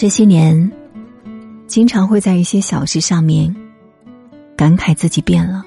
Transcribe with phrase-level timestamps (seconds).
[0.00, 0.72] 这些年，
[1.66, 3.54] 经常会在一些小事上面
[4.56, 5.62] 感慨自己变了，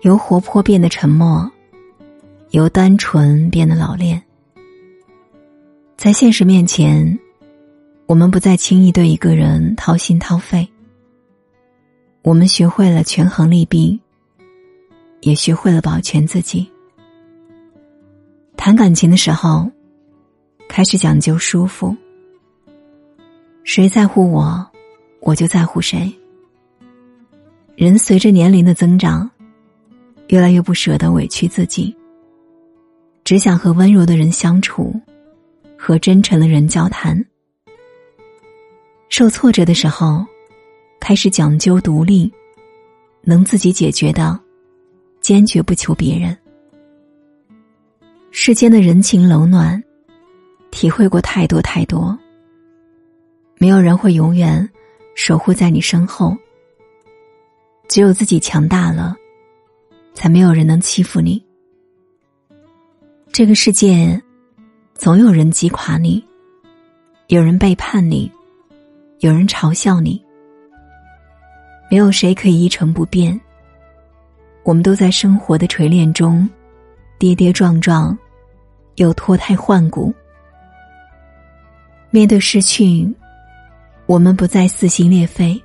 [0.00, 1.48] 由活泼变得沉默，
[2.50, 4.20] 由单纯变得老练。
[5.96, 7.16] 在现实面前，
[8.06, 10.68] 我们不再轻易对一个人掏心掏肺。
[12.22, 14.00] 我们学会了权衡利弊，
[15.20, 16.68] 也学会了保全自己。
[18.56, 19.70] 谈感情的时候，
[20.68, 21.96] 开始讲究舒服。
[23.64, 24.64] 谁在乎我，
[25.20, 26.12] 我就在乎谁。
[27.76, 29.28] 人随着年龄的增长，
[30.28, 31.96] 越来越不舍得委屈自己，
[33.24, 34.94] 只想和温柔的人相处，
[35.78, 37.24] 和真诚的人交谈。
[39.08, 40.24] 受挫折的时候，
[41.00, 42.30] 开始讲究独立，
[43.22, 44.38] 能自己解决的，
[45.22, 46.36] 坚决不求别人。
[48.30, 49.82] 世间的人情冷暖，
[50.70, 52.16] 体会过太多太多。
[53.64, 54.68] 没有人会永远
[55.14, 56.36] 守护在你身后，
[57.88, 59.16] 只有自己强大了，
[60.12, 61.42] 才没有人能欺负你。
[63.32, 64.22] 这个世界，
[64.92, 66.22] 总有人击垮你，
[67.28, 68.30] 有人背叛你，
[69.20, 70.22] 有人嘲笑你，
[71.90, 73.40] 没有谁可以一成不变。
[74.62, 76.46] 我们都在生活的锤炼中
[77.18, 78.14] 跌跌撞撞，
[78.96, 80.14] 又脱胎换骨。
[82.10, 83.10] 面对失去。
[84.06, 85.60] 我们不再撕心裂肺，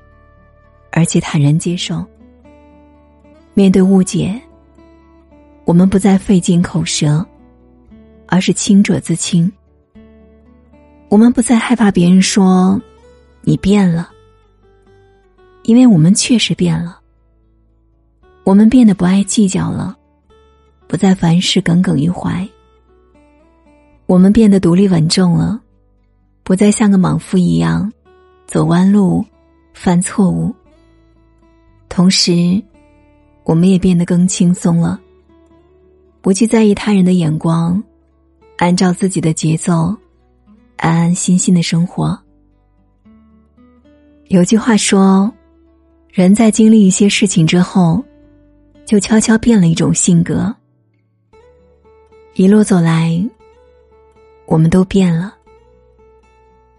[0.91, 2.05] 而且坦然接受。
[3.53, 4.39] 面对误解，
[5.65, 7.25] 我们不再费尽口舌，
[8.27, 9.51] 而是清者自清。
[11.09, 12.79] 我们不再害怕别人说
[13.41, 14.09] 你变了，
[15.63, 17.01] 因为我们确实变了。
[18.45, 19.97] 我们变得不爱计较了，
[20.87, 22.47] 不再凡事耿耿于怀。
[24.05, 25.61] 我们变得独立稳重了，
[26.43, 27.91] 不再像个莽夫一样。
[28.49, 29.23] 走弯路，
[29.75, 30.51] 犯错误。
[31.87, 32.59] 同时，
[33.43, 34.99] 我们也变得更轻松了，
[36.19, 37.81] 不去在意他人的眼光，
[38.57, 39.95] 按照自己的节奏，
[40.77, 42.19] 安安心心的生活。
[44.29, 45.31] 有句话说，
[46.11, 48.03] 人在经历一些事情之后，
[48.83, 50.51] 就悄悄变了一种性格。
[52.33, 53.23] 一路走来，
[54.47, 55.35] 我们都变了，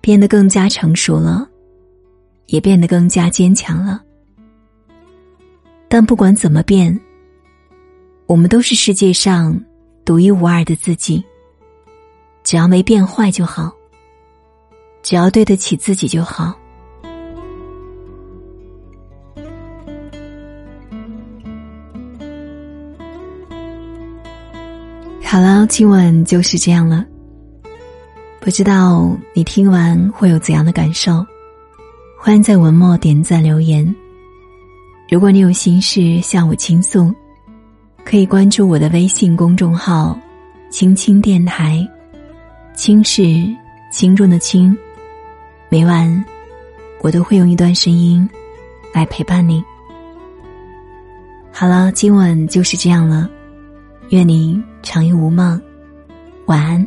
[0.00, 1.46] 变得更加成熟了。
[2.50, 4.02] 也变得更加坚强了，
[5.88, 6.98] 但不管怎么变，
[8.26, 9.58] 我们都是世界上
[10.04, 11.24] 独一无二的自己。
[12.42, 13.72] 只要没变坏就好，
[15.00, 16.52] 只要对得起自己就好。
[25.22, 27.06] 好了，今晚就是这样了。
[28.40, 31.24] 不知道你听完会有怎样的感受？
[32.22, 33.96] 欢迎在文末点赞留言。
[35.08, 37.10] 如果你有心事向我倾诉，
[38.04, 40.20] 可以关注我的微信公众号
[40.68, 41.82] “青青电台”，
[42.76, 43.22] 轻是
[43.90, 44.76] 轻重的轻。
[45.70, 46.22] 每晚
[47.00, 48.28] 我都会用一段声音
[48.92, 49.64] 来陪伴你。
[51.50, 53.30] 好了，今晚就是这样了，
[54.10, 55.58] 愿你长夜无梦，
[56.44, 56.86] 晚安。